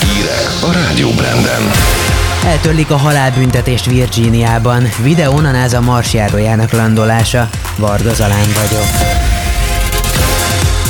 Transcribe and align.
Hírek 0.00 0.62
a 0.62 0.72
Rádió 0.72 1.10
Branden. 1.10 1.62
Eltörlik 2.46 2.90
a 2.90 2.96
halálbüntetést 2.96 3.84
Virginiában. 3.86 4.88
Videón 5.02 5.44
a 5.44 5.50
NASA 5.50 5.80
marsjárójának 5.80 6.72
landolása. 6.72 7.50
Varga 7.76 8.14
Zalán 8.14 8.46
vagyok. 8.54 8.86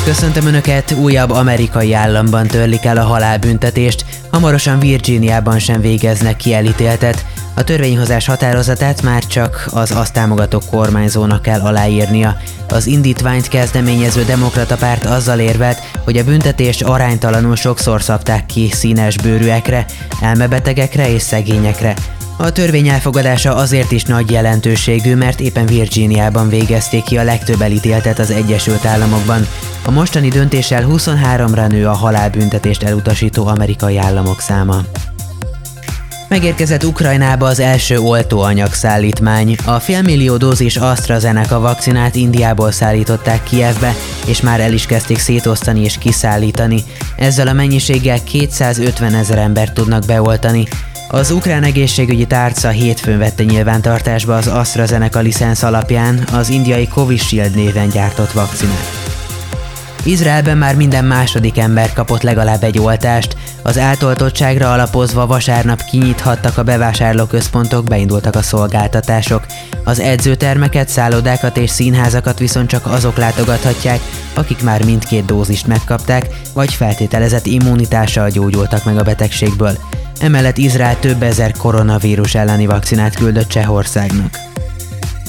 Köszöntöm 0.04 0.46
Önöket, 0.46 0.92
újabb 0.92 1.30
amerikai 1.30 1.92
államban 1.92 2.46
törlik 2.46 2.84
el 2.84 2.96
a 2.96 3.04
halálbüntetést, 3.04 4.04
hamarosan 4.30 4.78
Virginiában 4.78 5.58
sem 5.58 5.80
végeznek 5.80 6.36
kielítéltet. 6.36 7.24
A 7.58 7.64
törvényhozás 7.64 8.26
határozatát 8.26 9.02
már 9.02 9.26
csak 9.26 9.68
az 9.70 9.90
azt 9.90 10.12
támogató 10.12 10.62
kormányzónak 10.70 11.42
kell 11.42 11.60
aláírnia. 11.60 12.36
Az 12.68 12.86
indítványt 12.86 13.48
kezdeményező 13.48 14.24
demokrata 14.24 14.76
párt 14.76 15.04
azzal 15.04 15.38
érvelt, 15.38 15.78
hogy 16.04 16.16
a 16.16 16.24
büntetést 16.24 16.82
aránytalanul 16.82 17.56
sokszor 17.56 18.02
szabták 18.02 18.46
ki 18.46 18.70
színes 18.72 19.16
bőrűekre, 19.16 19.84
elmebetegekre 20.20 21.10
és 21.10 21.22
szegényekre. 21.22 21.94
A 22.38 22.52
törvény 22.52 22.88
elfogadása 22.88 23.54
azért 23.54 23.92
is 23.92 24.02
nagy 24.02 24.30
jelentőségű, 24.30 25.14
mert 25.14 25.40
éppen 25.40 25.66
Virginiában 25.66 26.48
végezték 26.48 27.02
ki 27.02 27.18
a 27.18 27.24
legtöbb 27.24 27.60
elítéltet 27.60 28.18
az 28.18 28.30
Egyesült 28.30 28.84
Államokban. 28.84 29.46
A 29.84 29.90
mostani 29.90 30.28
döntéssel 30.28 30.86
23-ra 30.88 31.68
nő 31.68 31.86
a 31.86 31.92
halálbüntetést 31.92 32.82
elutasító 32.82 33.46
amerikai 33.46 33.98
államok 33.98 34.40
száma. 34.40 34.80
Megérkezett 36.28 36.84
Ukrajnába 36.84 37.46
az 37.46 37.60
első 37.60 37.98
oltóanyag 37.98 38.72
szállítmány. 38.72 39.56
A 39.64 39.80
félmillió 39.80 40.36
dózis 40.36 40.76
AstraZeneca 40.76 41.60
vakcinát 41.60 42.14
Indiából 42.14 42.72
szállították 42.72 43.42
Kievbe, 43.42 43.94
és 44.26 44.40
már 44.40 44.60
el 44.60 44.72
is 44.72 44.86
kezdték 44.86 45.18
szétosztani 45.18 45.80
és 45.80 45.98
kiszállítani. 45.98 46.82
Ezzel 47.16 47.46
a 47.46 47.52
mennyiséggel 47.52 48.24
250 48.24 49.14
ezer 49.14 49.38
embert 49.38 49.74
tudnak 49.74 50.04
beoltani. 50.06 50.64
Az 51.08 51.30
ukrán 51.30 51.62
egészségügyi 51.62 52.26
tárca 52.26 52.68
hétfőn 52.68 53.18
vette 53.18 53.44
nyilvántartásba 53.44 54.36
az 54.36 54.46
AstraZeneca 54.46 55.20
licensz 55.20 55.62
alapján 55.62 56.24
az 56.32 56.48
indiai 56.48 56.88
Covishield 56.88 57.54
néven 57.54 57.88
gyártott 57.88 58.32
vakcinát. 58.32 59.05
Izraelben 60.06 60.58
már 60.58 60.76
minden 60.76 61.04
második 61.04 61.58
ember 61.58 61.92
kapott 61.92 62.22
legalább 62.22 62.62
egy 62.62 62.78
oltást. 62.78 63.36
Az 63.62 63.78
átoltottságra 63.78 64.72
alapozva 64.72 65.26
vasárnap 65.26 65.84
kinyithattak 65.84 66.58
a 66.58 66.62
bevásárlóközpontok, 66.62 67.84
beindultak 67.84 68.34
a 68.34 68.42
szolgáltatások. 68.42 69.46
Az 69.84 70.00
edzőtermeket, 70.00 70.88
szállodákat 70.88 71.56
és 71.56 71.70
színházakat 71.70 72.38
viszont 72.38 72.68
csak 72.68 72.86
azok 72.86 73.16
látogathatják, 73.16 74.00
akik 74.34 74.62
már 74.62 74.84
mindkét 74.84 75.24
dózist 75.24 75.66
megkapták, 75.66 76.26
vagy 76.54 76.74
feltételezett 76.74 77.46
immunitással 77.46 78.28
gyógyultak 78.28 78.84
meg 78.84 78.98
a 78.98 79.02
betegségből. 79.02 79.78
Emellett 80.20 80.58
Izrael 80.58 80.98
több 80.98 81.22
ezer 81.22 81.52
koronavírus 81.52 82.34
elleni 82.34 82.66
vakcinát 82.66 83.14
küldött 83.14 83.48
Csehországnak. 83.48 84.38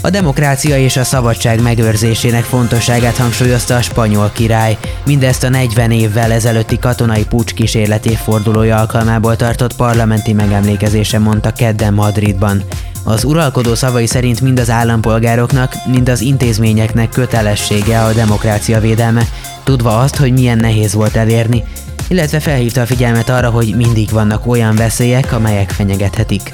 A 0.08 0.09
demokrácia 0.09 0.77
és 0.77 0.97
a 0.97 1.03
szabadság 1.03 1.61
megőrzésének 1.61 2.44
fontosságát 2.44 3.17
hangsúlyozta 3.17 3.75
a 3.75 3.81
spanyol 3.81 4.31
király, 4.33 4.77
mindezt 5.05 5.44
a 5.44 5.50
40 5.50 5.91
évvel 5.91 6.31
ezelőtti 6.31 6.80
katonai 6.80 7.25
pucs 7.25 7.53
kísérlet 7.53 8.05
évfordulója 8.05 8.78
alkalmából 8.78 9.35
tartott 9.35 9.75
parlamenti 9.75 10.33
megemlékezése 10.33 11.19
mondta 11.19 11.52
kedden 11.52 11.94
Madridban. 11.94 12.63
Az 13.03 13.23
uralkodó 13.23 13.75
szavai 13.75 14.05
szerint 14.05 14.41
mind 14.41 14.59
az 14.59 14.69
állampolgároknak, 14.69 15.73
mind 15.85 16.09
az 16.09 16.22
intézményeknek 16.22 17.09
kötelessége 17.09 18.03
a 18.03 18.13
demokrácia 18.13 18.80
védelme, 18.80 19.28
tudva 19.63 20.00
azt, 20.00 20.16
hogy 20.16 20.31
milyen 20.31 20.58
nehéz 20.58 20.94
volt 20.94 21.16
elérni, 21.16 21.63
illetve 22.08 22.39
felhívta 22.39 22.81
a 22.81 22.85
figyelmet 22.85 23.30
arra, 23.30 23.50
hogy 23.50 23.75
mindig 23.75 24.09
vannak 24.09 24.47
olyan 24.47 24.75
veszélyek, 24.75 25.33
amelyek 25.33 25.69
fenyegethetik. 25.69 26.53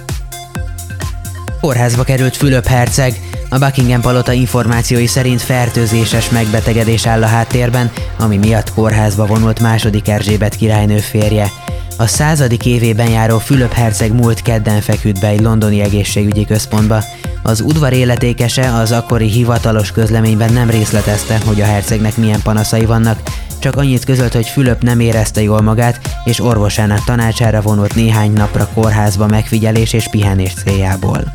Kórházba 1.61 2.03
került 2.03 2.37
Fülöp 2.37 2.67
herceg, 2.67 3.19
a 3.53 3.57
Buckingham 3.59 4.01
palota 4.01 4.31
információi 4.31 5.05
szerint 5.05 5.41
fertőzéses 5.41 6.29
megbetegedés 6.29 7.05
áll 7.05 7.23
a 7.23 7.27
háttérben, 7.27 7.91
ami 8.19 8.37
miatt 8.37 8.73
kórházba 8.73 9.25
vonult 9.25 9.59
második 9.59 10.07
Erzsébet 10.07 10.55
királynő 10.55 10.97
férje. 10.97 11.51
A 11.97 12.07
századik 12.07 12.65
évében 12.65 13.09
járó 13.09 13.37
Fülöp 13.37 13.73
herceg 13.73 14.13
múlt 14.13 14.41
kedden 14.41 14.81
feküdt 14.81 15.19
be 15.19 15.27
egy 15.27 15.41
londoni 15.41 15.81
egészségügyi 15.81 16.45
központba. 16.45 17.03
Az 17.43 17.61
udvar 17.61 17.93
életékese 17.93 18.73
az 18.73 18.91
akkori 18.91 19.27
hivatalos 19.27 19.91
közleményben 19.91 20.53
nem 20.53 20.69
részletezte, 20.69 21.39
hogy 21.45 21.61
a 21.61 21.65
hercegnek 21.65 22.17
milyen 22.17 22.41
panaszai 22.41 22.85
vannak, 22.85 23.19
csak 23.59 23.75
annyit 23.75 24.05
közölt, 24.05 24.33
hogy 24.33 24.47
Fülöp 24.47 24.81
nem 24.81 24.99
érezte 24.99 25.41
jól 25.41 25.61
magát, 25.61 25.99
és 26.23 26.39
orvosának 26.39 27.03
tanácsára 27.03 27.61
vonult 27.61 27.95
néhány 27.95 28.31
napra 28.31 28.67
kórházba 28.73 29.27
megfigyelés 29.27 29.93
és 29.93 30.07
pihenés 30.11 30.53
céljából. 30.53 31.33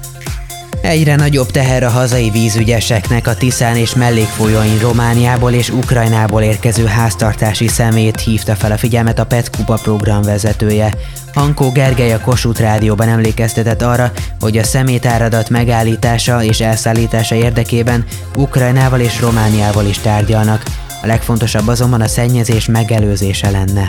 Egyre 0.88 1.16
nagyobb 1.16 1.50
teher 1.50 1.82
a 1.82 1.88
hazai 1.88 2.30
vízügyeseknek 2.30 3.26
a 3.26 3.34
Tiszán 3.34 3.76
és 3.76 3.94
mellékfolyóin 3.94 4.78
Romániából 4.78 5.52
és 5.52 5.70
Ukrajnából 5.70 6.42
érkező 6.42 6.86
háztartási 6.86 7.68
szemét 7.68 8.20
hívta 8.20 8.54
fel 8.54 8.72
a 8.72 8.76
figyelmet 8.76 9.18
a 9.18 9.26
PET 9.26 9.50
Kupa 9.50 9.78
program 9.82 10.22
vezetője. 10.22 10.94
Hankó 11.34 11.70
Gergely 11.70 12.12
a 12.12 12.20
Kossuth 12.20 12.60
Rádióban 12.60 13.08
emlékeztetett 13.08 13.82
arra, 13.82 14.12
hogy 14.40 14.58
a 14.58 14.64
szemétáradat 14.64 15.50
megállítása 15.50 16.42
és 16.42 16.60
elszállítása 16.60 17.34
érdekében 17.34 18.04
Ukrajnával 18.36 19.00
és 19.00 19.20
Romániával 19.20 19.86
is 19.86 19.98
tárgyalnak. 19.98 20.62
A 21.02 21.06
legfontosabb 21.06 21.68
azonban 21.68 22.00
a 22.00 22.08
szennyezés 22.08 22.66
megelőzése 22.66 23.50
lenne. 23.50 23.88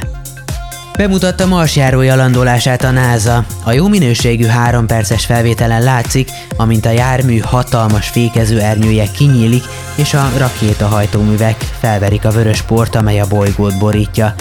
Bemutatta 1.00 1.46
marsjárója 1.46 2.16
landolását 2.16 2.84
a 2.84 2.92
NASA. 2.92 3.46
A 3.64 3.72
jó 3.72 3.88
minőségű 3.88 4.46
három 4.46 4.88
perces 4.88 5.26
felvételen 5.26 5.84
látszik, 5.84 6.30
amint 6.58 6.86
a 6.86 6.90
jármű 6.90 7.38
hatalmas 7.38 8.08
fékező 8.08 8.60
ernyője 8.60 9.06
kinyílik, 9.12 9.64
és 9.96 10.14
a 10.14 10.30
rakétahajtóművek 10.38 11.56
felverik 11.80 12.26
a 12.26 12.32
vörös 12.32 12.62
port, 12.62 12.96
amely 12.96 13.20
a 13.20 13.28
bolygót 13.28 13.78
borítja. 13.78 14.36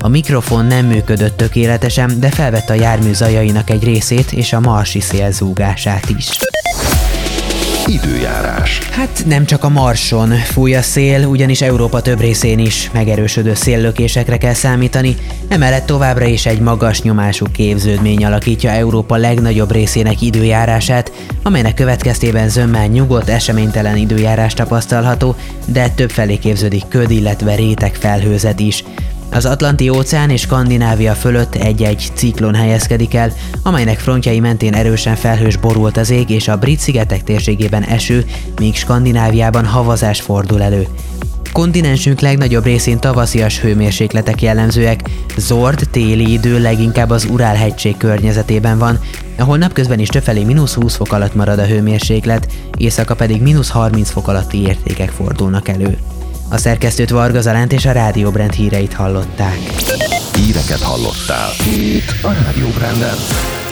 A 0.00 0.08
mikrofon 0.08 0.64
nem 0.64 0.86
működött 0.86 1.36
tökéletesen, 1.36 2.20
de 2.20 2.28
felvette 2.28 2.72
a 2.72 2.76
jármű 2.76 3.12
zajainak 3.12 3.70
egy 3.70 3.84
részét 3.84 4.32
és 4.32 4.52
a 4.52 4.60
marsi 4.60 5.00
szél 5.00 5.30
zúgását 5.30 6.08
is. 6.16 6.28
Időjárás. 7.86 8.78
Hát 8.78 9.22
nem 9.26 9.44
csak 9.44 9.64
a 9.64 9.68
Marson 9.68 10.30
fúj 10.30 10.74
a 10.74 10.82
szél, 10.82 11.26
ugyanis 11.26 11.60
Európa 11.62 12.00
több 12.00 12.20
részén 12.20 12.58
is 12.58 12.90
megerősödő 12.92 13.54
széllökésekre 13.54 14.36
kell 14.36 14.52
számítani, 14.52 15.16
emellett 15.48 15.86
továbbra 15.86 16.24
is 16.24 16.46
egy 16.46 16.60
magas 16.60 17.02
nyomású 17.02 17.46
képződmény 17.52 18.24
alakítja 18.24 18.70
Európa 18.70 19.16
legnagyobb 19.16 19.72
részének 19.72 20.20
időjárását, 20.20 21.12
amelynek 21.42 21.74
következtében 21.74 22.48
zömmel 22.48 22.86
nyugodt, 22.86 23.28
eseménytelen 23.28 23.96
időjárás 23.96 24.54
tapasztalható, 24.54 25.36
de 25.66 25.88
több 25.88 26.10
felé 26.10 26.36
képződik 26.36 26.88
köd, 26.88 27.10
illetve 27.10 27.54
réteg 27.54 27.94
felhőzet 27.94 28.60
is. 28.60 28.84
Az 29.30 29.44
Atlanti 29.44 29.88
óceán 29.88 30.30
és 30.30 30.40
Skandinávia 30.40 31.14
fölött 31.14 31.54
egy-egy 31.54 32.10
ciklon 32.14 32.54
helyezkedik 32.54 33.14
el, 33.14 33.32
amelynek 33.62 33.98
frontjai 33.98 34.40
mentén 34.40 34.74
erősen 34.74 35.16
felhős 35.16 35.56
borult 35.56 35.96
az 35.96 36.10
ég 36.10 36.30
és 36.30 36.48
a 36.48 36.56
brit 36.56 36.78
szigetek 36.78 37.24
térségében 37.24 37.82
eső, 37.82 38.24
míg 38.58 38.74
Skandináviában 38.74 39.66
havazás 39.66 40.20
fordul 40.20 40.62
elő. 40.62 40.86
Kontinensünk 41.52 42.20
legnagyobb 42.20 42.64
részén 42.64 42.98
tavaszias 42.98 43.60
hőmérsékletek 43.60 44.42
jellemzőek, 44.42 45.10
zord 45.36 45.88
téli 45.90 46.32
idő 46.32 46.60
leginkább 46.60 47.10
az 47.10 47.24
Urál-hegység 47.30 47.96
környezetében 47.96 48.78
van, 48.78 48.98
ahol 49.38 49.56
napközben 49.56 49.98
is 49.98 50.08
többfelé 50.08 50.44
mínusz 50.44 50.74
20 50.74 50.96
fok 50.96 51.12
alatt 51.12 51.34
marad 51.34 51.58
a 51.58 51.66
hőmérséklet, 51.66 52.52
éjszaka 52.76 53.14
pedig 53.14 53.42
mínusz 53.42 53.68
30 53.68 54.10
fok 54.10 54.28
alatti 54.28 54.62
értékek 54.62 55.10
fordulnak 55.10 55.68
elő. 55.68 55.98
A 56.54 56.58
szerkesztőt 56.58 57.10
Varga 57.10 57.40
Zalánt 57.40 57.72
és 57.72 57.86
a 57.86 57.92
Rádió 57.92 58.30
Brand 58.30 58.52
híreit 58.52 58.92
hallották. 58.92 59.58
Híreket 60.34 60.80
hallottál. 60.80 61.50
Itt 61.66 62.14
a 62.22 62.32
Rádió 62.32 62.68
Branden. 62.68 63.63